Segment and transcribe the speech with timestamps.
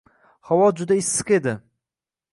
[0.49, 1.57] Havo juda issiq edi.